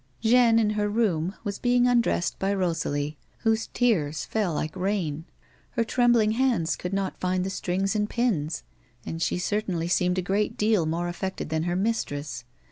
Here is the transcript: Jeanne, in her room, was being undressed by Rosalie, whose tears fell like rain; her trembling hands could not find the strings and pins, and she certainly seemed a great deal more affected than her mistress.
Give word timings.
Jeanne, 0.19 0.57
in 0.57 0.71
her 0.71 0.89
room, 0.89 1.35
was 1.43 1.59
being 1.59 1.85
undressed 1.85 2.39
by 2.39 2.51
Rosalie, 2.51 3.19
whose 3.41 3.67
tears 3.67 4.25
fell 4.25 4.55
like 4.55 4.75
rain; 4.75 5.25
her 5.73 5.83
trembling 5.83 6.31
hands 6.31 6.75
could 6.75 6.91
not 6.91 7.19
find 7.19 7.43
the 7.43 7.51
strings 7.51 7.95
and 7.95 8.09
pins, 8.09 8.63
and 9.05 9.21
she 9.21 9.37
certainly 9.37 9.87
seemed 9.87 10.17
a 10.17 10.23
great 10.23 10.57
deal 10.57 10.87
more 10.87 11.07
affected 11.07 11.49
than 11.49 11.65
her 11.69 11.75
mistress. 11.75 12.45